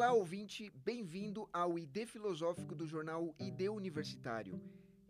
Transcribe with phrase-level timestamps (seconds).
[0.00, 4.58] Olá, ouvinte, bem-vindo ao ID Filosófico do jornal ID Universitário.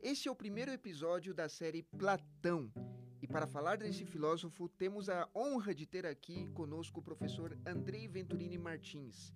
[0.03, 2.69] Este é o primeiro episódio da série Platão.
[3.23, 8.09] E para falar desse filósofo, temos a honra de ter aqui conosco o professor Andrei
[8.09, 9.33] Venturini Martins.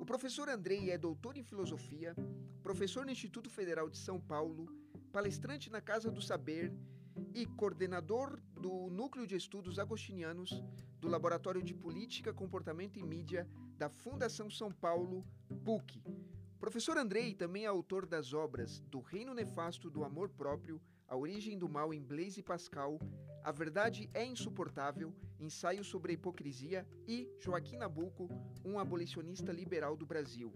[0.00, 2.16] O professor Andrei é doutor em filosofia,
[2.62, 4.74] professor no Instituto Federal de São Paulo,
[5.12, 6.72] palestrante na Casa do Saber
[7.34, 10.62] e coordenador do Núcleo de Estudos Agostinianos
[10.98, 13.46] do Laboratório de Política, Comportamento e Mídia
[13.78, 15.24] da Fundação São Paulo,
[15.64, 16.02] PUC.
[16.58, 21.56] Professor Andrei também é autor das obras Do Reino Nefasto do Amor Próprio, A Origem
[21.56, 22.98] do Mal em Blaise Pascal,
[23.44, 28.28] A Verdade é Insuportável, Ensaio sobre a Hipocrisia e Joaquim Nabuco,
[28.64, 30.52] um abolicionista liberal do Brasil.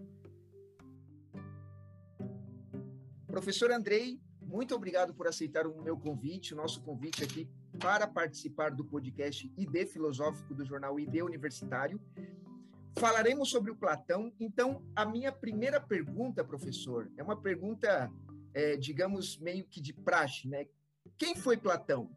[3.25, 7.49] Professor Andrei, muito obrigado por aceitar o meu convite, o nosso convite aqui
[7.79, 11.99] para participar do podcast ID Filosófico do jornal ID Universitário.
[12.97, 14.31] Falaremos sobre o Platão.
[14.39, 18.11] Então, a minha primeira pergunta, professor, é uma pergunta,
[18.53, 20.67] é, digamos, meio que de praxe, né?
[21.17, 22.09] Quem foi Platão?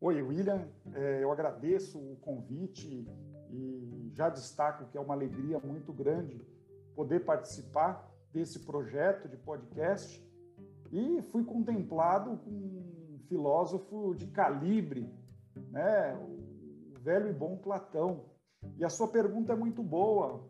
[0.00, 0.68] Oi, William.
[0.94, 3.04] É, eu agradeço o convite
[3.50, 6.40] e já destaco que é uma alegria muito grande
[6.94, 10.24] poder participar desse projeto de podcast
[10.92, 15.12] e fui contemplado com um filósofo de calibre,
[15.70, 16.16] né?
[17.08, 18.26] Velho e bom Platão.
[18.76, 20.46] E a sua pergunta é muito boa,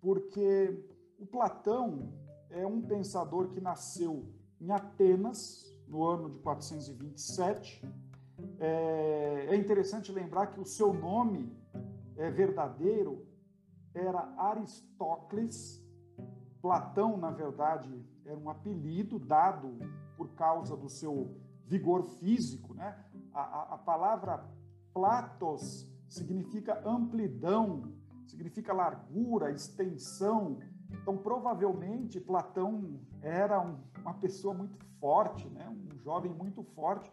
[0.00, 0.84] porque
[1.16, 2.12] o Platão
[2.50, 4.26] é um pensador que nasceu
[4.60, 7.88] em Atenas, no ano de 427.
[8.58, 11.56] É, é interessante lembrar que o seu nome
[12.16, 13.24] é verdadeiro
[13.94, 15.80] era Aristócles
[16.60, 19.78] Platão, na verdade, era um apelido dado
[20.16, 22.74] por causa do seu vigor físico.
[22.74, 22.96] Né?
[23.32, 24.44] A, a, a palavra
[24.92, 27.90] platos significa amplidão,
[28.26, 30.58] significa largura, extensão.
[30.90, 35.68] Então, provavelmente, Platão era um, uma pessoa muito forte, né?
[35.68, 37.10] um jovem muito forte.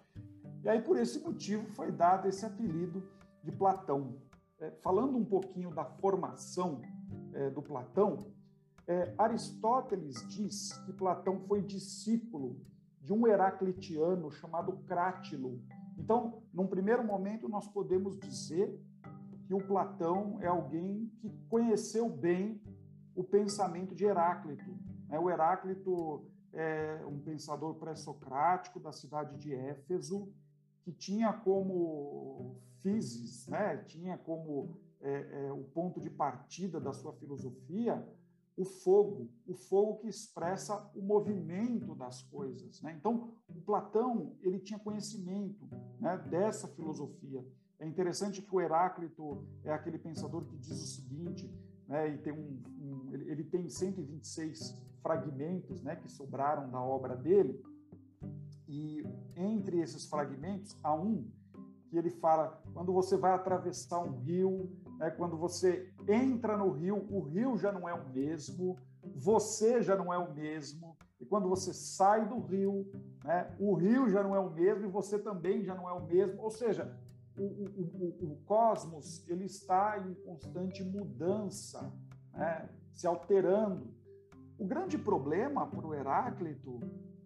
[0.62, 3.02] E aí, por esse motivo, foi dado esse apelido
[3.42, 4.18] de Platão.
[4.60, 6.82] É, falando um pouquinho da formação
[7.34, 8.18] é, do Platão,
[8.86, 12.60] é, Aristóteles diz que Platão foi discípulo
[13.02, 15.62] de um heraclitiano chamado Crátilo.
[15.98, 18.78] Então, num primeiro momento, nós podemos dizer
[19.50, 22.62] que o Platão é alguém que conheceu bem
[23.16, 24.78] o pensamento de Heráclito.
[25.08, 25.18] Né?
[25.18, 26.24] O Heráclito
[26.54, 30.32] é um pensador pré-socrático da cidade de Éfeso,
[30.84, 33.78] que tinha como physis, né?
[33.78, 38.08] tinha como é, é, o ponto de partida da sua filosofia
[38.56, 42.82] o fogo, o fogo que expressa o movimento das coisas.
[42.84, 42.94] Né?
[43.00, 45.66] Então, o Platão ele tinha conhecimento
[46.00, 47.44] né, dessa filosofia.
[47.80, 51.50] É interessante que o Heráclito é aquele pensador que diz o seguinte,
[51.88, 57.64] né, e tem um, um, ele tem 126 fragmentos né, que sobraram da obra dele,
[58.68, 59.04] e
[59.36, 61.26] entre esses fragmentos há um
[61.90, 67.08] que ele fala quando você vai atravessar um rio, né, quando você entra no rio,
[67.10, 68.78] o rio já não é o mesmo,
[69.16, 72.92] você já não é o mesmo, e quando você sai do rio,
[73.24, 76.06] né, o rio já não é o mesmo e você também já não é o
[76.06, 76.42] mesmo.
[76.42, 76.96] Ou seja,
[77.44, 81.94] o, o, o, cosmos ele está em constante mudança,
[82.34, 83.94] né, se alterando.
[84.58, 86.80] O grande problema para o Heráclito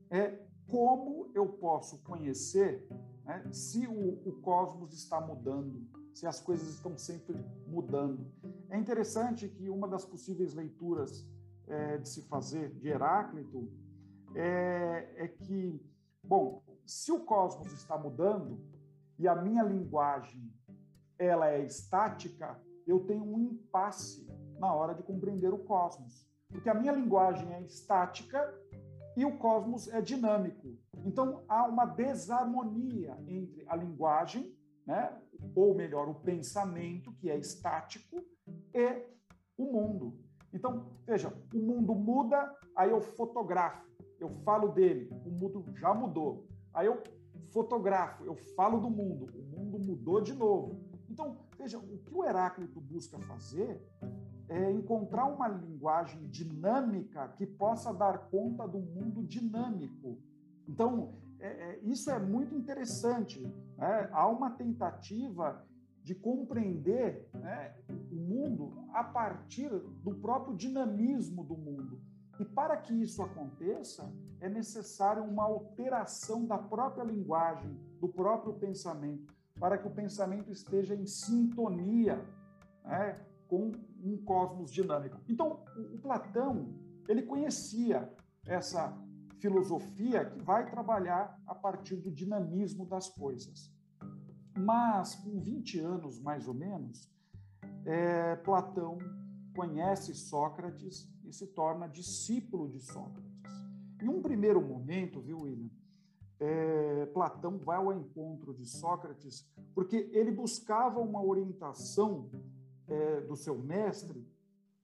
[0.09, 2.87] é como eu posso conhecer
[3.25, 3.43] né?
[3.51, 7.35] Se o, o cosmos está mudando, se as coisas estão sempre
[7.67, 8.25] mudando.
[8.69, 11.25] É interessante que uma das possíveis leituras
[11.67, 13.71] é, de se fazer de Heráclito
[14.35, 15.81] é, é que,
[16.23, 18.59] bom, se o cosmos está mudando
[19.17, 20.51] e a minha linguagem
[21.17, 24.27] ela é estática, eu tenho um impasse
[24.59, 26.27] na hora de compreender o cosmos.
[26.49, 28.53] Porque a minha linguagem é estática
[29.15, 30.75] e o cosmos é dinâmico.
[31.05, 34.55] Então há uma desarmonia entre a linguagem,
[34.85, 35.17] né,
[35.55, 38.23] ou melhor, o pensamento, que é estático,
[38.73, 39.05] e
[39.57, 40.17] o mundo.
[40.53, 43.87] Então, veja, o mundo muda, aí eu fotografo,
[44.19, 46.47] eu falo dele, o mundo já mudou.
[46.73, 47.01] Aí eu
[47.53, 50.81] fotografo, eu falo do mundo, o mundo mudou de novo.
[51.09, 53.79] Então, veja, o que o Heráclito busca fazer
[54.49, 60.17] é encontrar uma linguagem dinâmica que possa dar conta do mundo dinâmico.
[60.67, 63.39] Então, é, é, isso é muito interessante.
[63.77, 64.09] Né?
[64.11, 65.63] Há uma tentativa
[66.01, 67.75] de compreender né,
[68.11, 72.01] o mundo a partir do próprio dinamismo do mundo.
[72.43, 79.33] E para que isso aconteça, é necessário uma alteração da própria linguagem, do próprio pensamento,
[79.57, 82.21] para que o pensamento esteja em sintonia
[82.83, 83.71] né, com
[84.03, 85.21] um cosmos dinâmico.
[85.29, 85.63] Então,
[85.93, 86.67] o Platão,
[87.07, 88.13] ele conhecia
[88.45, 88.93] essa
[89.39, 93.73] filosofia que vai trabalhar a partir do dinamismo das coisas.
[94.57, 97.09] Mas, com 20 anos mais ou menos,
[97.85, 98.97] é, Platão
[99.55, 103.31] conhece Sócrates e se torna discípulo de Sócrates.
[104.01, 105.69] Em um primeiro momento, viu, William,
[106.39, 112.29] é, Platão vai ao encontro de Sócrates porque ele buscava uma orientação
[112.87, 114.27] é, do seu mestre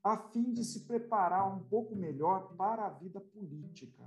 [0.04, 4.04] a fim de se preparar um pouco melhor para a vida política.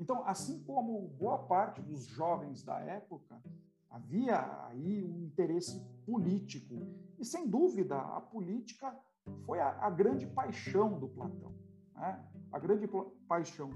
[0.00, 3.40] Então, assim como boa parte dos jovens da época,
[3.88, 6.74] havia aí um interesse político.
[7.18, 8.96] E, sem dúvida, a política
[9.44, 11.52] foi a, a grande paixão do Platão.
[11.98, 12.24] Né?
[12.52, 12.88] A grande
[13.26, 13.70] paixão.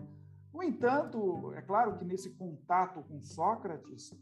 [0.53, 4.15] No entanto, é claro que nesse contato com Sócrates,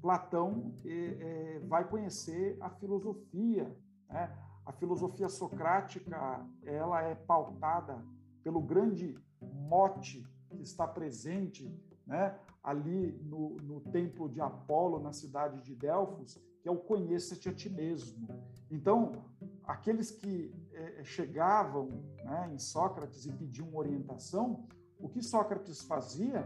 [0.00, 3.74] Platão é, é, vai conhecer a filosofia.
[4.08, 4.36] Né?
[4.64, 8.04] A filosofia socrática ela é pautada
[8.42, 11.72] pelo grande mote que está presente
[12.06, 17.48] né, ali no, no templo de Apolo, na cidade de Delfos, que é o conheça-te
[17.48, 18.28] a ti mesmo.
[18.70, 19.24] Então,
[19.70, 21.88] aqueles que é, chegavam
[22.24, 24.66] né, em Sócrates e pediam orientação,
[24.98, 26.44] o que Sócrates fazia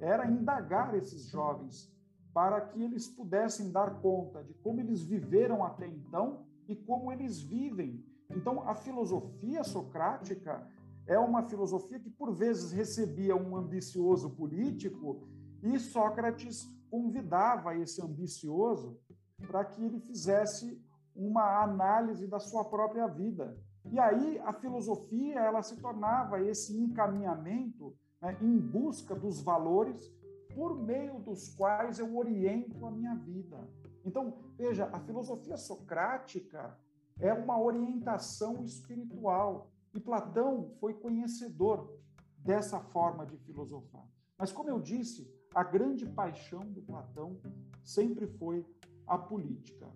[0.00, 1.92] era indagar esses jovens
[2.32, 7.40] para que eles pudessem dar conta de como eles viveram até então e como eles
[7.40, 8.04] vivem.
[8.28, 10.66] Então, a filosofia socrática
[11.06, 15.28] é uma filosofia que, por vezes, recebia um ambicioso político
[15.62, 18.98] e Sócrates convidava esse ambicioso
[19.46, 20.82] para que ele fizesse
[21.14, 23.56] uma análise da sua própria vida.
[23.90, 30.12] E aí a filosofia ela se tornava esse encaminhamento né, em busca dos valores
[30.54, 33.68] por meio dos quais eu oriento a minha vida.
[34.04, 36.78] Então, veja, a filosofia socrática
[37.18, 39.70] é uma orientação espiritual.
[39.92, 41.98] E Platão foi conhecedor
[42.38, 44.06] dessa forma de filosofar.
[44.36, 47.38] Mas, como eu disse, a grande paixão do Platão
[47.82, 48.66] sempre foi
[49.06, 49.88] a política.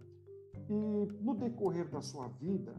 [0.68, 2.74] E no decorrer da sua vida,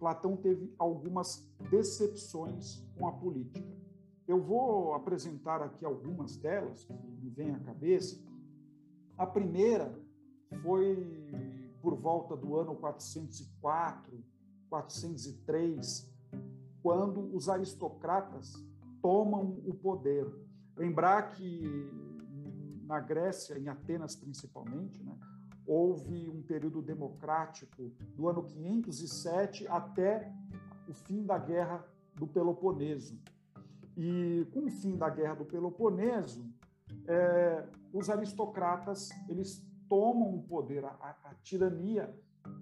[0.00, 3.76] Platão teve algumas decepções com a política.
[4.26, 8.18] Eu vou apresentar aqui algumas delas que me vêm à cabeça.
[9.18, 9.94] A primeira
[10.62, 11.30] foi
[11.82, 14.24] por volta do ano 404,
[14.70, 16.10] 403,
[16.82, 18.54] quando os aristocratas
[19.02, 20.26] tomam o poder.
[20.76, 21.62] Lembrar que
[22.84, 25.16] na Grécia, em Atenas principalmente, né,
[25.70, 30.28] houve um período democrático do ano 507 até
[30.88, 31.86] o fim da Guerra
[32.16, 33.16] do Peloponeso.
[33.96, 36.44] E com o fim da Guerra do Peloponeso,
[37.06, 42.12] é, os aristocratas eles tomam o poder, a, a tirania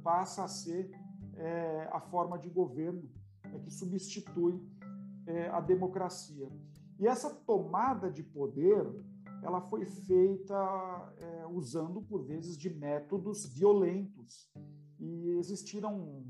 [0.03, 0.91] passa a ser
[1.35, 3.09] é, a forma de governo
[3.43, 4.63] é, que substitui
[5.27, 6.47] é, a democracia.
[6.99, 8.85] E essa tomada de poder
[9.43, 10.55] ela foi feita
[11.17, 14.51] é, usando, por vezes, de métodos violentos.
[14.99, 16.25] E existiram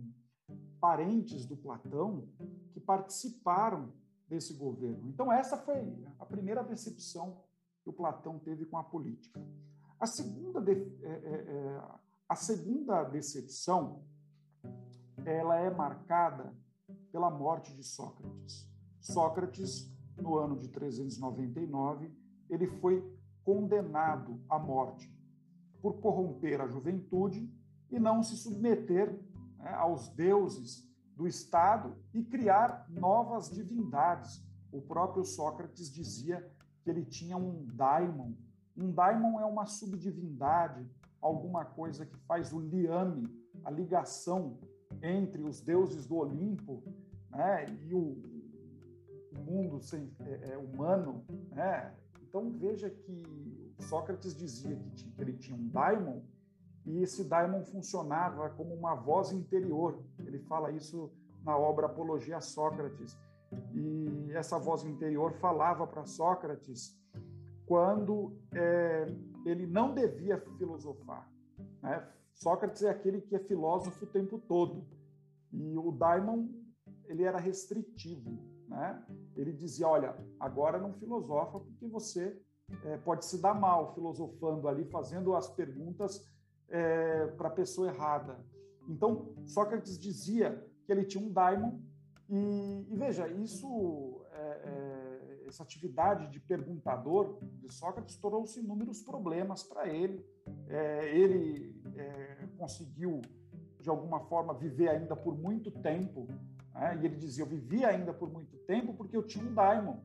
[0.81, 2.29] parentes do Platão
[2.73, 3.93] que participaram
[4.29, 5.09] desse governo.
[5.09, 5.77] Então, essa foi
[6.19, 7.43] a primeira decepção
[7.83, 9.41] que o Platão teve com a política.
[9.99, 11.83] A segunda, de, é, é, é
[12.29, 14.05] a segunda decepção
[15.25, 16.55] ela é marcada
[17.11, 18.69] pela morte de Sócrates.
[19.01, 22.13] Sócrates, no ano de 399,
[22.49, 23.18] ele foi
[23.49, 25.11] condenado à morte
[25.81, 27.51] por corromper a juventude
[27.91, 29.19] e não se submeter
[29.57, 30.87] né, aos deuses
[31.17, 34.47] do Estado e criar novas divindades.
[34.71, 36.47] O próprio Sócrates dizia
[36.85, 38.35] que ele tinha um daimon.
[38.77, 40.87] Um daimon é uma subdivindade,
[41.19, 44.59] alguma coisa que faz o liame, a ligação
[45.01, 46.83] entre os deuses do Olimpo
[47.31, 48.21] né, e o,
[49.39, 51.95] mundo sem, é, é, humano, né,
[52.29, 56.21] então veja que Sócrates dizia que, que ele tinha um daimon
[56.85, 60.03] e esse daimon funcionava como uma voz interior.
[60.19, 61.11] Ele fala isso
[61.43, 63.17] na obra Apologia a Sócrates.
[63.73, 66.99] E essa voz interior falava para Sócrates
[67.67, 69.07] quando é,
[69.45, 71.31] ele não devia filosofar.
[71.83, 72.07] Né?
[72.35, 74.87] Sócrates é aquele que é filósofo o tempo todo.
[75.53, 76.49] E o daimon
[77.07, 78.39] ele era restritivo
[78.69, 79.03] né?
[79.37, 82.41] Ele dizia: olha, agora não filosofa porque você
[82.85, 86.27] é, pode se dar mal filosofando ali, fazendo as perguntas
[86.69, 88.39] é, para a pessoa errada.
[88.89, 91.79] Então, Sócrates dizia que ele tinha um daimon,
[92.29, 95.09] e, e veja, isso, é, é
[95.49, 100.25] essa atividade de perguntador de Sócrates trouxe inúmeros problemas para ele.
[100.69, 103.23] É, ele é, conseguiu,
[103.81, 106.29] de alguma forma, viver ainda por muito tempo.
[106.79, 106.99] Né?
[107.03, 109.97] E ele dizia: Eu vivi ainda por muito tempo porque eu tinha um daimon,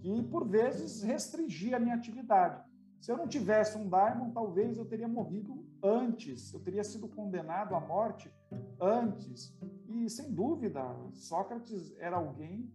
[0.00, 2.62] que por vezes restringia a minha atividade.
[3.00, 7.74] Se eu não tivesse um daimon, talvez eu teria morrido antes, eu teria sido condenado
[7.74, 8.32] à morte
[8.80, 9.58] antes.
[9.88, 10.80] E, sem dúvida,
[11.12, 12.72] Sócrates era alguém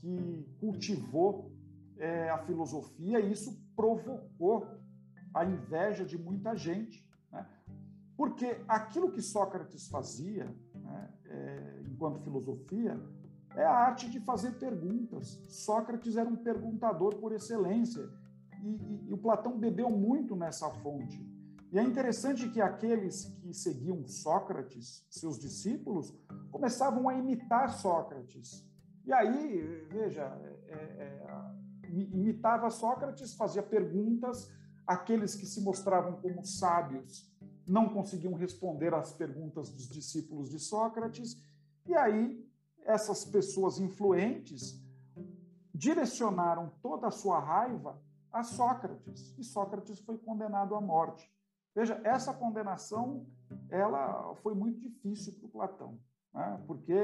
[0.00, 1.52] que cultivou
[1.98, 4.66] é, a filosofia e isso provocou
[5.34, 7.06] a inveja de muita gente.
[7.30, 7.46] Né?
[8.16, 10.50] Porque aquilo que Sócrates fazia,
[11.98, 12.96] enquanto filosofia,
[13.56, 15.42] é a arte de fazer perguntas.
[15.48, 18.08] Sócrates era um perguntador por excelência
[18.62, 21.20] e, e, e o Platão bebeu muito nessa fonte.
[21.72, 26.14] E é interessante que aqueles que seguiam Sócrates, seus discípulos,
[26.52, 28.64] começavam a imitar Sócrates.
[29.04, 30.22] E aí, veja,
[30.66, 34.50] é, é, imitava Sócrates, fazia perguntas,
[34.86, 37.28] aqueles que se mostravam como sábios
[37.66, 41.36] não conseguiam responder às perguntas dos discípulos de Sócrates,
[41.88, 42.48] e aí
[42.84, 44.82] essas pessoas influentes
[45.74, 48.00] direcionaram toda a sua raiva
[48.32, 51.32] a Sócrates, e Sócrates foi condenado à morte.
[51.74, 53.26] Veja, essa condenação
[53.70, 55.98] ela foi muito difícil para o Platão,
[56.34, 56.62] né?
[56.66, 56.94] porque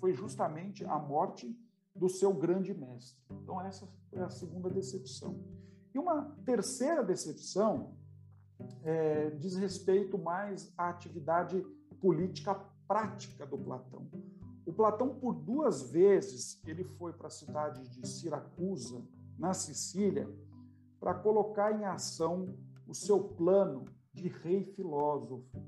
[0.00, 1.56] foi justamente a morte
[1.94, 3.22] do seu grande mestre.
[3.30, 5.38] Então, essa foi a segunda decepção.
[5.94, 7.96] E uma terceira decepção
[8.82, 11.60] é, diz respeito mais à atividade
[12.00, 12.54] política
[12.88, 14.08] prática do Platão.
[14.64, 19.06] O Platão, por duas vezes, ele foi para a cidade de Siracusa,
[19.38, 20.28] na Sicília,
[20.98, 25.62] para colocar em ação o seu plano de rei filósofo.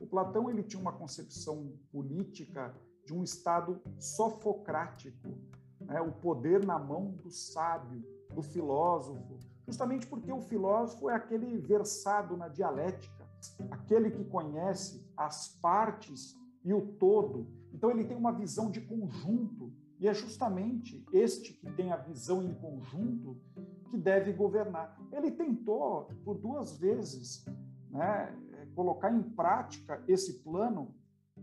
[0.00, 5.36] O Platão ele tinha uma concepção política de um Estado sofocrático,
[5.80, 6.00] né?
[6.00, 12.36] o poder na mão do sábio, do filósofo, justamente porque o filósofo é aquele versado
[12.36, 13.26] na dialética,
[13.70, 17.46] aquele que conhece as partes e o todo.
[17.72, 22.42] Então ele tem uma visão de conjunto, e é justamente este que tem a visão
[22.42, 23.40] em conjunto
[23.88, 24.98] que deve governar.
[25.12, 27.46] Ele tentou por duas vezes
[27.88, 28.36] né,
[28.74, 30.94] colocar em prática esse plano,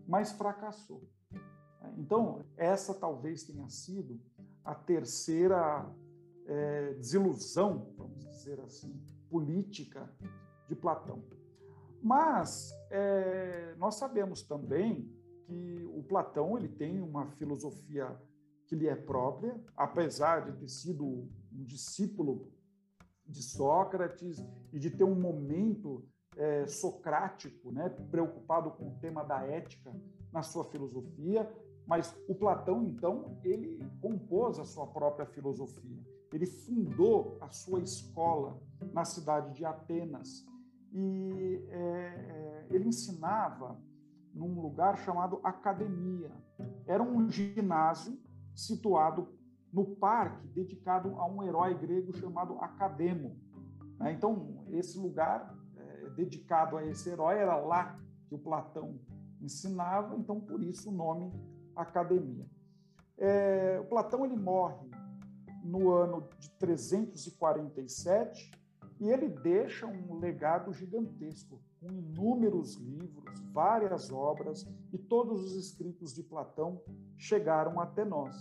[0.05, 1.09] mas fracassou.
[1.97, 4.19] Então, essa talvez tenha sido
[4.63, 5.89] a terceira
[6.45, 8.93] é, desilusão, vamos dizer assim,
[9.29, 10.13] política
[10.67, 11.23] de Platão.
[12.03, 15.09] Mas é, nós sabemos também
[15.45, 18.13] que o Platão ele tem uma filosofia
[18.67, 22.51] que lhe é própria, apesar de ter sido um discípulo
[23.25, 24.43] de Sócrates
[24.73, 26.05] e de ter um momento
[26.35, 29.95] é, socrático, né, preocupado com o tema da ética
[30.29, 31.49] na sua filosofia,
[31.87, 36.03] mas o Platão, então, ele compôs a sua própria filosofia.
[36.33, 38.59] Ele fundou a sua escola
[38.91, 40.45] na cidade de Atenas
[40.93, 43.79] e é, é, ele ensinava
[44.33, 46.31] num lugar chamado Academia.
[46.85, 48.19] Era um ginásio
[48.55, 49.27] situado
[49.71, 53.35] no parque dedicado a um herói grego chamado Academo.
[53.99, 54.13] Né?
[54.13, 58.99] Então, esse lugar é, dedicado a esse herói era lá que o Platão
[59.41, 61.33] ensinava, então por isso o nome
[61.75, 62.47] Academia.
[63.17, 64.89] É, o Platão ele morre
[65.63, 68.51] no ano de 347
[68.99, 76.13] e ele deixa um legado gigantesco, com inúmeros livros, várias obras, e todos os escritos
[76.13, 76.81] de Platão
[77.17, 78.35] chegaram até nós.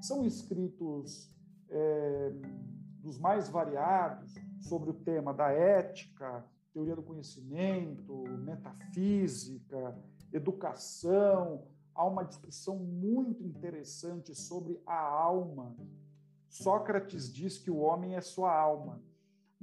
[0.00, 1.34] São escritos
[1.68, 2.32] é,
[3.00, 9.96] dos mais variados sobre o tema da ética, teoria do conhecimento, metafísica,
[10.32, 11.66] educação.
[11.94, 15.74] Há uma discussão muito interessante sobre a alma.
[16.48, 19.02] Sócrates diz que o homem é sua alma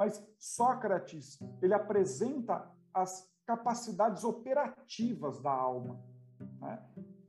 [0.01, 6.03] mas Sócrates, ele apresenta as capacidades operativas da alma.
[6.59, 6.83] Né?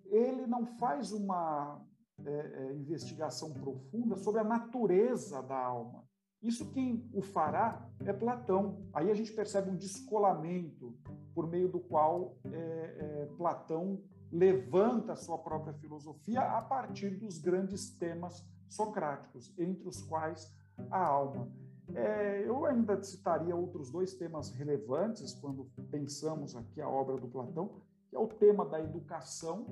[0.06, 1.84] Ele não faz uma
[2.24, 6.02] é, é, investigação profunda sobre a natureza da alma.
[6.40, 8.88] Isso quem o fará é Platão.
[8.94, 10.96] Aí a gente percebe um descolamento
[11.34, 14.02] por meio do qual é, é Platão
[14.32, 20.50] levanta a sua própria filosofia a partir dos grandes temas socráticos, entre os quais
[20.90, 21.52] a alma.
[21.94, 27.82] É, eu ainda citaria outros dois temas relevantes quando pensamos aqui a obra do Platão,
[28.08, 29.66] que é o tema da educação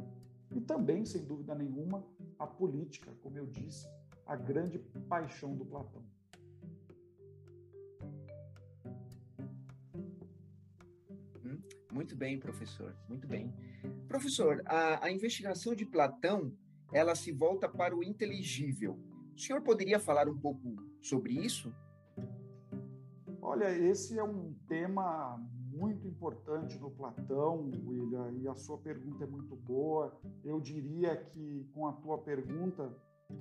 [0.50, 2.04] e também, sem dúvida nenhuma,
[2.38, 3.86] a política, como eu disse,
[4.26, 6.02] a grande paixão do Platão.
[11.44, 11.62] Hum,
[11.92, 13.54] muito bem, professor, muito bem.
[14.08, 16.52] Professor, a, a investigação de Platão,
[16.92, 18.98] ela se volta para o inteligível.
[19.34, 21.72] O senhor poderia falar um pouco sobre isso?
[23.52, 25.36] Olha, esse é um tema
[25.72, 30.16] muito importante no Platão, William, e a sua pergunta é muito boa.
[30.44, 32.96] Eu diria que com a tua pergunta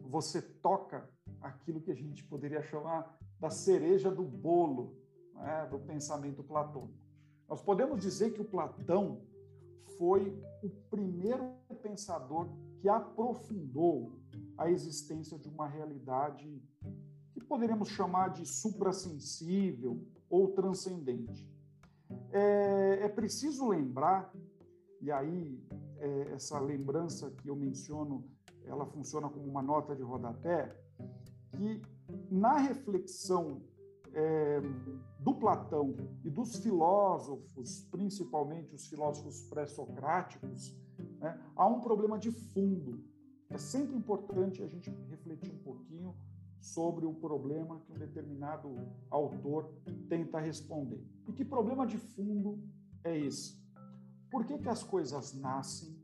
[0.10, 1.08] você toca
[1.40, 4.98] aquilo que a gente poderia chamar da cereja do bolo
[5.36, 6.98] né, do pensamento platônico.
[7.48, 9.22] Nós podemos dizer que o Platão
[9.96, 12.50] foi o primeiro pensador
[12.80, 14.20] que aprofundou
[14.58, 16.64] a existência de uma realidade
[17.50, 21.50] poderíamos chamar de suprassensível ou transcendente.
[22.32, 24.32] É, é preciso lembrar,
[25.02, 25.60] e aí
[25.98, 28.24] é, essa lembrança que eu menciono,
[28.66, 30.80] ela funciona como uma nota de rodapé,
[31.58, 31.82] que
[32.30, 33.62] na reflexão
[34.14, 34.62] é,
[35.20, 40.76] do Platão e dos filósofos, principalmente os filósofos pré-socráticos,
[41.20, 43.04] né, há um problema de fundo.
[43.50, 46.16] É sempre importante a gente refletir um pouquinho
[46.60, 48.76] sobre o problema que um determinado
[49.10, 49.72] autor
[50.08, 51.04] tenta responder.
[51.28, 52.60] E que problema de fundo
[53.04, 53.58] é esse?
[54.30, 55.98] Por que, que as coisas nascem?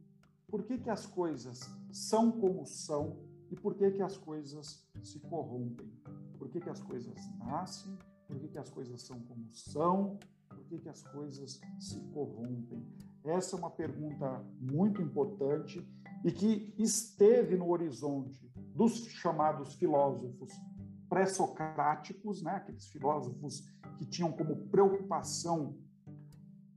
[0.47, 1.59] Por que, que as coisas
[1.91, 3.17] são como são?
[3.51, 5.91] E por que, que as coisas se corrompem?
[6.37, 7.97] Por que, que as coisas nascem?
[8.27, 10.17] Por que, que as coisas são como são?
[10.49, 12.83] Por que, que as coisas se corrompem?
[13.23, 15.85] Essa é uma pergunta muito importante
[16.23, 20.51] e que esteve no horizonte dos chamados filósofos
[21.07, 22.51] pré-socráticos, né?
[22.51, 23.61] aqueles filósofos
[23.97, 25.77] que tinham como preocupação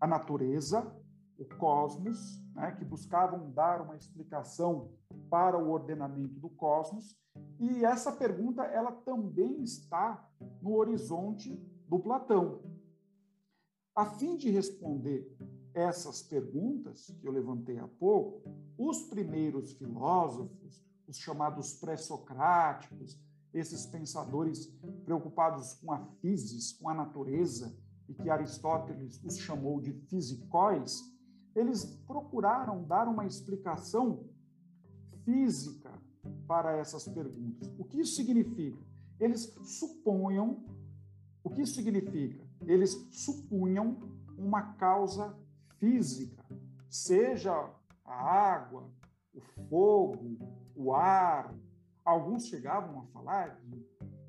[0.00, 0.94] a natureza,
[1.36, 2.72] o cosmos, né?
[2.72, 4.92] que buscavam dar uma explicação
[5.28, 7.18] para o ordenamento do cosmos.
[7.58, 10.24] E essa pergunta ela também está
[10.62, 11.56] no horizonte
[11.88, 12.62] do Platão.
[13.94, 15.28] A fim de responder
[15.74, 18.42] essas perguntas que eu levantei há pouco,
[18.76, 23.18] os primeiros filósofos, os chamados pré-socráticos,
[23.52, 24.66] esses pensadores
[25.04, 27.74] preocupados com a physis, com a natureza,
[28.08, 31.00] e que Aristóteles os chamou de fisicóis,
[31.54, 34.28] eles procuraram dar uma explicação
[35.24, 35.92] física
[36.46, 37.70] para essas perguntas.
[37.78, 38.82] O que isso significa?
[39.18, 40.64] Eles suponham,
[41.42, 42.46] o que isso significa?
[42.66, 43.98] Eles supunham
[44.36, 45.36] uma causa
[45.78, 46.44] física,
[46.88, 47.52] seja
[48.04, 48.90] a água,
[49.34, 50.38] o fogo,
[50.78, 51.54] o ar.
[52.04, 53.84] Alguns chegavam a falar de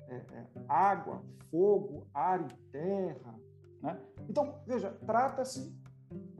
[0.08, 3.40] é, é, água, fogo, ar e terra.
[3.80, 3.98] Né?
[4.28, 5.74] Então, veja, trata-se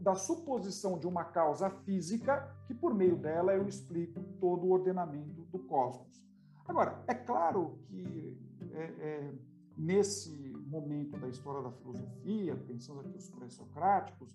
[0.00, 5.42] da suposição de uma causa física que, por meio dela, eu explico todo o ordenamento
[5.44, 6.20] do cosmos.
[6.66, 8.36] Agora, é claro que
[8.72, 9.34] é, é,
[9.76, 14.28] nesse momento da história da filosofia, pensando aqui os pré-socráticos,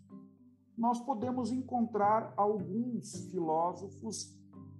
[0.77, 4.37] nós podemos encontrar alguns filósofos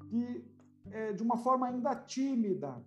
[0.09, 0.43] que,
[0.91, 2.83] é, de uma forma ainda tímida,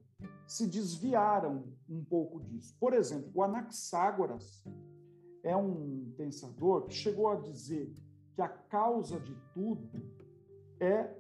[0.46, 2.74] se desviaram um pouco disso.
[2.80, 4.64] Por exemplo, o Anaxágoras
[5.42, 7.92] é um pensador que chegou a dizer
[8.34, 9.88] que a causa de tudo
[10.80, 11.14] é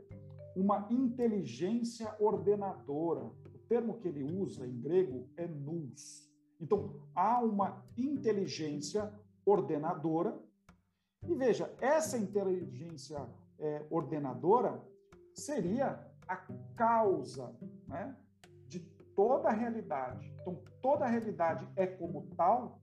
[0.56, 3.24] uma inteligência ordenadora.
[3.24, 6.28] O termo que ele usa em grego é nous.
[6.60, 9.12] Então, há uma inteligência
[9.44, 10.38] ordenadora.
[11.26, 14.82] E veja, essa inteligência é, ordenadora
[15.34, 16.36] seria a
[16.76, 17.54] causa
[17.86, 18.14] né,
[18.66, 18.80] de
[19.16, 20.32] toda a realidade.
[20.40, 22.80] Então, toda a realidade é como tal,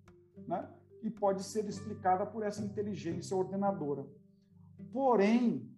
[0.48, 0.68] né,
[1.02, 4.06] e pode ser explicada por essa inteligência ordenadora.
[4.92, 5.70] Porém,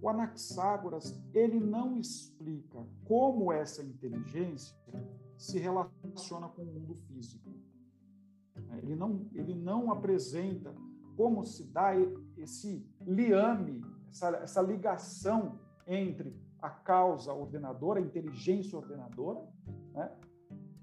[0.00, 4.76] o Anaxágoras ele não explica como essa inteligência
[5.36, 7.50] se relaciona com o mundo físico.
[8.82, 10.74] Ele não, ele não apresenta
[11.16, 11.92] como se dá
[12.36, 19.46] esse liame, essa, essa ligação entre a causa ordenadora, a inteligência ordenadora,
[19.92, 20.10] né,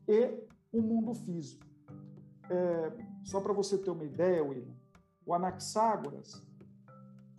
[0.07, 1.65] e o mundo físico.
[2.47, 2.91] É,
[3.23, 4.75] só para você ter uma ideia, William,
[5.25, 6.39] o Anaxágoras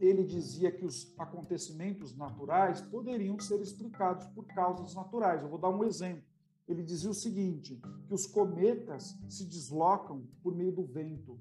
[0.00, 5.42] ele dizia que os acontecimentos naturais poderiam ser explicados por causas naturais.
[5.42, 6.24] Eu vou dar um exemplo.
[6.66, 11.38] Ele dizia o seguinte: que os cometas se deslocam por meio do vento.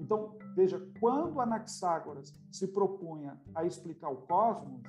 [0.00, 4.80] Então, veja, quando Anaxágoras se propunha a explicar o cosmos,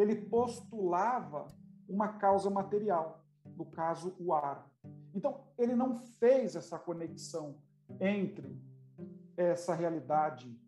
[0.00, 1.46] ele postulava
[1.88, 3.24] uma causa material,
[3.56, 4.70] no caso, o ar.
[5.14, 7.56] Então, ele não fez essa conexão
[8.00, 8.56] entre
[9.36, 10.58] essa realidade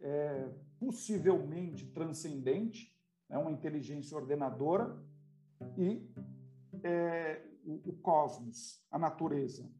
[0.00, 2.94] é, possivelmente transcendente,
[3.28, 4.98] né, uma inteligência ordenadora,
[5.78, 6.06] e
[6.82, 9.70] é, o, o cosmos, a natureza.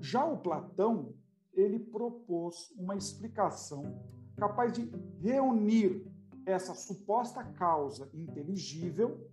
[0.00, 1.14] Já o Platão,
[1.52, 4.00] ele propôs uma explicação
[4.36, 6.06] capaz de reunir
[6.46, 9.28] essa suposta causa inteligível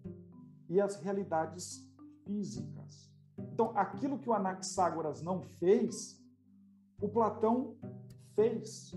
[0.67, 1.87] e as realidades
[2.25, 3.13] físicas.
[3.37, 6.19] Então, aquilo que o Anaxágoras não fez,
[6.99, 7.77] o Platão
[8.35, 8.91] fez.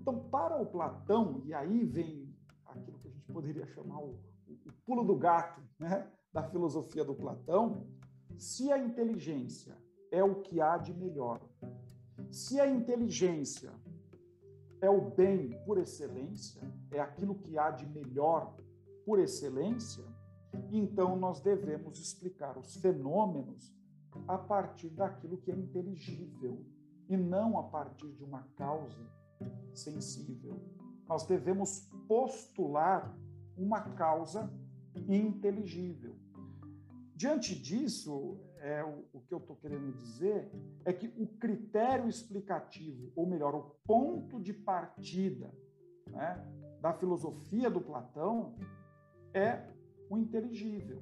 [0.00, 4.18] Então, para o Platão, e aí vem aquilo que a gente poderia chamar o,
[4.48, 7.86] o pulo do gato né, da filosofia do Platão,
[8.38, 9.76] se a inteligência
[10.10, 11.40] é o que há de melhor,
[12.30, 13.72] se a inteligência
[14.80, 18.56] é o bem por excelência, é aquilo que há de melhor
[19.04, 20.04] por excelência,
[20.72, 23.74] então nós devemos explicar os fenômenos
[24.26, 26.64] a partir daquilo que é inteligível
[27.08, 29.06] e não a partir de uma causa
[29.74, 30.60] sensível.
[31.08, 33.16] Nós devemos postular
[33.56, 34.52] uma causa
[35.08, 36.16] inteligível.
[37.14, 40.50] Diante disso, é, o, que eu estou querendo dizer
[40.84, 45.54] é que o critério explicativo, ou melhor, o ponto de partida
[46.08, 46.44] né,
[46.80, 48.56] da filosofia do Platão
[49.32, 49.70] é
[50.10, 51.00] o inteligível,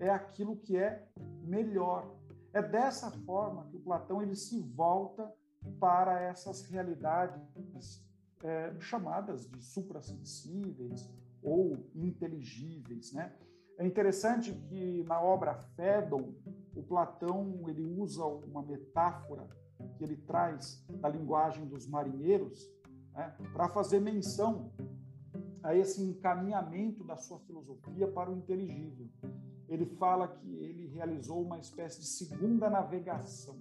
[0.00, 1.06] é aquilo que é
[1.44, 2.12] melhor.
[2.52, 5.32] É dessa forma que o Platão ele se volta
[5.78, 8.04] para essas realidades
[8.42, 11.08] é, chamadas de suprassensíveis
[11.40, 13.32] ou inteligíveis, né?
[13.78, 16.34] É interessante que na obra Fédon,
[16.76, 19.48] o Platão ele usa uma metáfora
[19.96, 22.70] que ele traz da linguagem dos marinheiros
[23.12, 24.72] né, para fazer menção
[25.62, 29.08] a esse encaminhamento da sua filosofia para o inteligível.
[29.68, 33.56] Ele fala que ele realizou uma espécie de segunda navegação.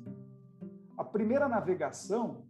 [0.97, 2.45] A primeira navegação,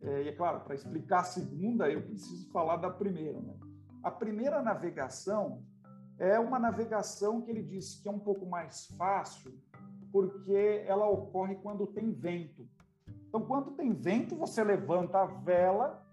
[0.00, 3.40] é, e é claro, para explicar a segunda, eu preciso falar da primeira.
[3.40, 3.54] Né?
[4.02, 5.64] A primeira navegação
[6.18, 9.52] é uma navegação que ele diz que é um pouco mais fácil,
[10.14, 12.68] porque ela ocorre quando tem vento.
[13.26, 16.06] Então, quando tem vento, você levanta a vela,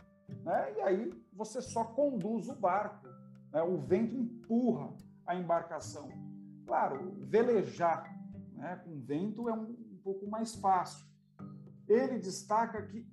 [0.44, 3.08] né, e aí você só conduz o barco.
[3.52, 4.92] Né, o vento empurra
[5.24, 6.10] a embarcação.
[6.66, 8.12] Claro, velejar
[8.54, 11.06] né, com vento é um, um pouco mais fácil.
[11.88, 13.08] Ele destaca que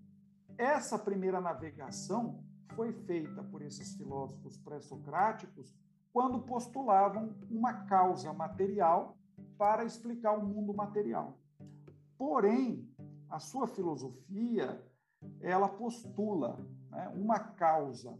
[0.56, 2.42] essa primeira navegação
[2.74, 5.76] foi feita por esses filósofos pré-socráticos
[6.14, 9.17] quando postulavam uma causa material
[9.58, 11.36] para explicar o mundo material.
[12.16, 12.88] Porém,
[13.28, 14.80] a sua filosofia
[15.40, 18.16] ela postula né, uma causa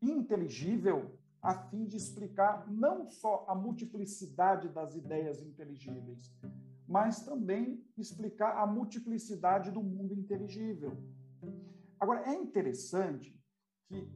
[0.00, 6.34] inteligível a fim de explicar não só a multiplicidade das ideias inteligíveis,
[6.88, 10.96] mas também explicar a multiplicidade do mundo inteligível.
[12.00, 13.38] Agora, é interessante
[13.88, 14.08] que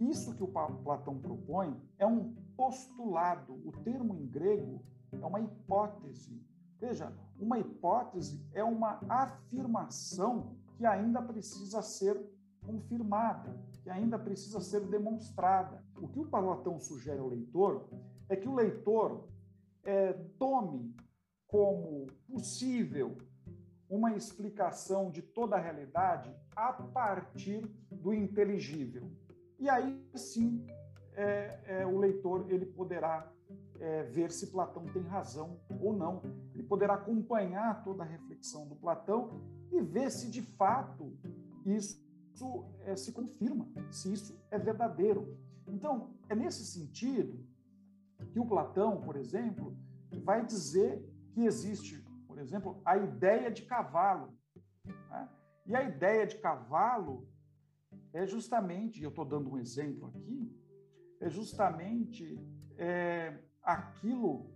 [0.00, 3.60] isso que o Platão propõe é um postulado.
[3.66, 4.82] O termo em grego
[5.22, 6.40] é uma hipótese.
[6.78, 12.18] Veja, uma hipótese é uma afirmação que ainda precisa ser
[12.64, 15.84] confirmada, que ainda precisa ser demonstrada.
[15.96, 17.88] O que o Platão sugere ao leitor
[18.28, 19.28] é que o leitor
[19.84, 20.94] é, tome
[21.46, 23.18] como possível
[23.88, 29.10] uma explicação de toda a realidade a partir do inteligível.
[29.58, 30.64] E aí sim
[31.14, 33.30] é, é, o leitor ele poderá
[33.80, 36.22] é, ver se Platão tem razão ou não.
[36.54, 39.40] Ele poderá acompanhar toda a reflexão do Platão
[39.72, 41.16] e ver se de fato
[41.64, 41.98] isso
[42.84, 45.36] é, se confirma, se isso é verdadeiro.
[45.66, 47.44] Então, é nesse sentido
[48.32, 49.76] que o Platão, por exemplo,
[50.24, 54.36] vai dizer que existe, por exemplo, a ideia de cavalo.
[54.84, 55.28] Né?
[55.66, 57.28] E a ideia de cavalo
[58.12, 60.52] é justamente, eu estou dando um exemplo aqui,
[61.20, 62.38] é justamente
[62.76, 64.50] é, aquilo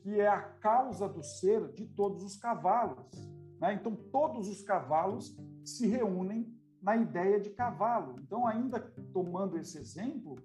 [0.00, 3.10] que é a causa do ser de todos os cavalos.
[3.60, 3.74] Né?
[3.74, 8.20] Então, todos os cavalos se reúnem na ideia de cavalo.
[8.20, 8.80] Então, ainda
[9.12, 10.36] tomando esse exemplo,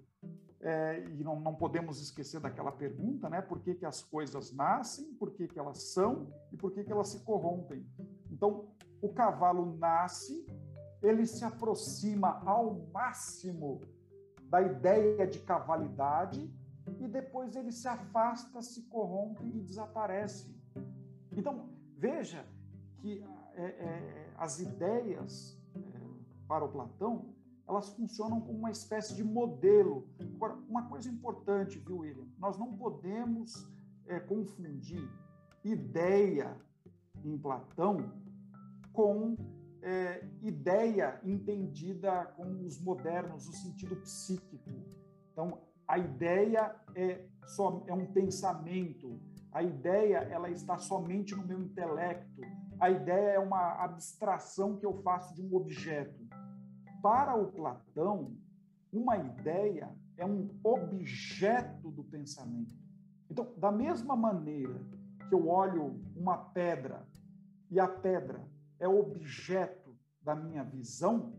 [0.60, 3.42] é, e não, não, podemos esquecer daquela pergunta, né?
[3.42, 6.92] Por que, que as coisas nascem, por que, que elas são e por que, que
[6.92, 7.84] elas se corrompem?
[8.30, 8.68] Então,
[9.00, 10.46] o cavalo nasce
[11.02, 13.80] ele se aproxima ao máximo
[14.44, 16.48] da ideia de cavalidade
[17.00, 20.54] e depois ele se afasta, se corrompe e desaparece.
[21.36, 22.46] Então, veja
[22.98, 25.80] que é, é, as ideias é,
[26.46, 27.32] para o Platão
[27.68, 30.06] elas funcionam como uma espécie de modelo.
[30.34, 32.26] Agora, uma coisa importante, viu, William?
[32.38, 33.66] Nós não podemos
[34.06, 35.08] é, confundir
[35.64, 36.56] ideia
[37.24, 38.12] em Platão
[38.92, 39.36] com
[39.80, 44.70] é, ideia entendida com os modernos, no sentido psíquico.
[45.32, 45.60] Então,
[45.92, 49.20] a ideia é, só, é um pensamento,
[49.52, 52.40] a ideia ela está somente no meu intelecto,
[52.80, 56.26] a ideia é uma abstração que eu faço de um objeto.
[57.02, 58.34] Para o Platão,
[58.90, 62.74] uma ideia é um objeto do pensamento.
[63.30, 64.80] Então, da mesma maneira
[65.28, 67.06] que eu olho uma pedra
[67.70, 68.42] e a pedra
[68.80, 71.34] é objeto da minha visão,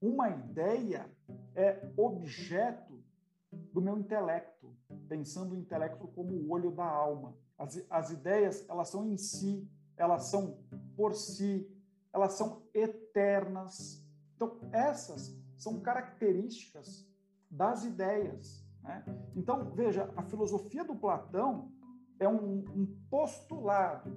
[0.00, 1.10] uma ideia
[1.56, 3.04] é objeto
[3.52, 4.74] do meu intelecto,
[5.08, 7.36] pensando o intelecto como o olho da alma.
[7.58, 10.58] As, as ideias, elas são em si, elas são
[10.96, 11.68] por si,
[12.12, 14.04] elas são eternas.
[14.34, 17.06] Então, essas são características
[17.50, 18.66] das ideias.
[18.82, 19.04] Né?
[19.34, 21.72] Então, veja, a filosofia do Platão
[22.18, 24.16] é um, um postulado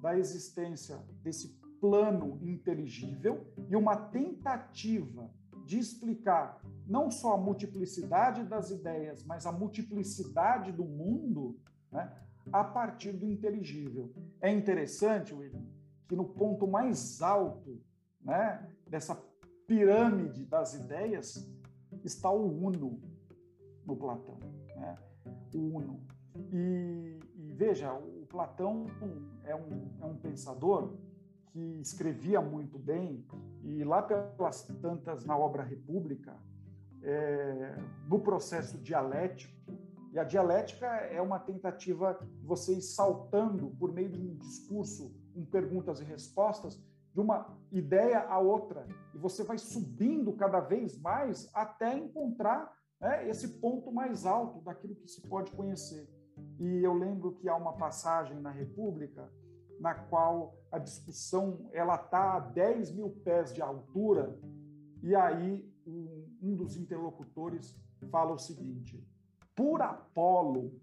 [0.00, 5.30] da existência desse plano inteligível e uma tentativa
[5.64, 11.58] de explicar não só a multiplicidade das ideias, mas a multiplicidade do mundo
[11.90, 12.12] né,
[12.52, 14.12] a partir do inteligível.
[14.40, 15.64] É interessante, William,
[16.08, 17.80] que no ponto mais alto
[18.20, 19.14] né, dessa
[19.66, 21.50] pirâmide das ideias
[22.04, 23.00] está o uno
[23.86, 24.38] no Platão.
[24.76, 24.98] Né?
[25.54, 26.00] O uno.
[26.52, 28.86] E, e, veja, o Platão
[29.44, 30.96] é um, é um pensador
[31.52, 33.24] que escrevia muito bem,
[33.62, 36.36] e lá pelas tantas na obra República,
[37.04, 37.76] é,
[38.08, 39.54] no processo dialético,
[40.12, 45.12] e a dialética é uma tentativa de você ir saltando por meio de um discurso,
[45.34, 46.80] um perguntas e respostas,
[47.12, 53.28] de uma ideia a outra, e você vai subindo cada vez mais até encontrar né,
[53.28, 56.08] esse ponto mais alto daquilo que se pode conhecer.
[56.58, 59.30] E eu lembro que há uma passagem na República
[59.80, 64.38] na qual a discussão ela está a 10 mil pés de altura,
[65.02, 67.76] e aí um, um dos interlocutores
[68.10, 69.02] fala o seguinte,
[69.54, 70.80] por Apolo,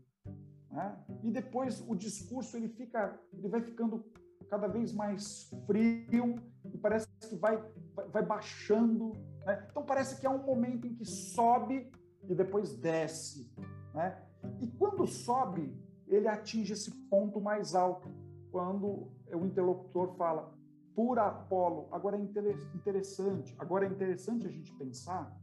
[0.72, 0.98] né?
[1.24, 4.04] e depois o discurso ele fica, ele vai ficando
[4.50, 6.36] cada vez mais frio
[6.74, 7.64] e parece que vai,
[8.12, 9.14] vai baixando.
[9.46, 9.68] Né?
[9.70, 11.92] Então parece que há um momento em que sobe
[12.28, 13.50] e depois desce.
[13.94, 14.22] Né?
[14.60, 15.74] E quando sobe,
[16.08, 18.10] ele atinge esse ponto mais alto,
[18.52, 20.54] quando o interlocutor fala
[20.94, 21.88] por Apolo.
[21.92, 25.41] Agora é interessante, agora é interessante a gente pensar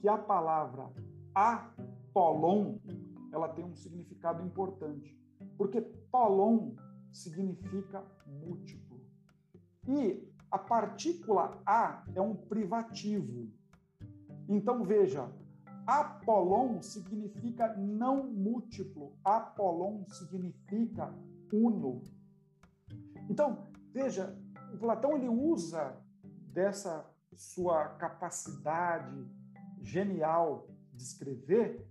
[0.00, 0.90] que a palavra
[1.34, 2.78] Apolon,
[3.32, 5.18] ela tem um significado importante,
[5.56, 6.74] porque Polon
[7.12, 9.00] significa múltiplo.
[9.88, 13.50] E a partícula A é um privativo.
[14.48, 15.30] Então veja,
[15.86, 21.12] Apolon significa não múltiplo, Apolon significa
[21.52, 22.02] uno.
[23.28, 24.36] Então, veja,
[24.72, 25.96] o Platão ele usa
[26.52, 27.04] dessa
[27.34, 29.26] sua capacidade
[29.84, 31.86] genial de escrever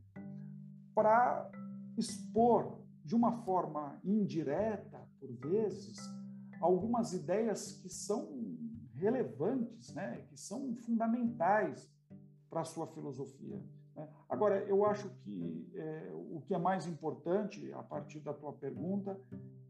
[0.96, 1.50] para
[1.98, 5.98] expor de uma forma indireta, por vezes,
[6.60, 8.58] algumas ideias que são
[8.96, 10.26] relevantes, né?
[10.28, 11.92] que são fundamentais
[12.50, 13.62] para a sua filosofia.
[13.96, 14.08] Né?
[14.28, 19.20] Agora, eu acho que é, o que é mais importante, a partir da tua pergunta,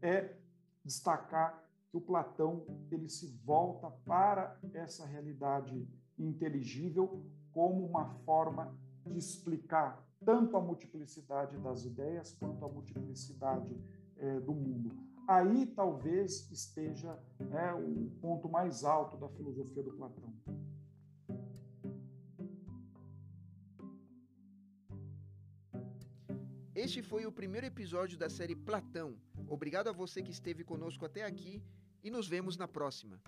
[0.00, 0.36] é
[0.84, 5.86] destacar que o Platão ele se volta para essa realidade
[6.18, 7.24] inteligível
[7.54, 13.74] como uma forma de explicar tanto a multiplicidade das ideias quanto a multiplicidade
[14.16, 14.90] é, do mundo.
[15.26, 20.34] Aí talvez esteja né, o ponto mais alto da filosofia do Platão.
[26.74, 29.16] Este foi o primeiro episódio da série Platão.
[29.48, 31.62] Obrigado a você que esteve conosco até aqui
[32.02, 33.20] e nos vemos na próxima.